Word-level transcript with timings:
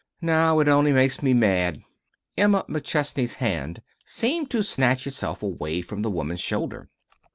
Now 0.23 0.59
it 0.61 0.67
only 0.67 0.93
makes 0.93 1.21
me 1.21 1.35
mad." 1.35 1.83
Emma 2.35 2.65
McChesney's 2.67 3.35
hand 3.35 3.83
seemed 4.03 4.49
to 4.49 4.63
snatch 4.63 5.05
itself 5.05 5.43
away 5.43 5.81
from 5.83 6.01
the 6.01 6.09
woman's 6.09 6.41
shoulder. 6.41 6.89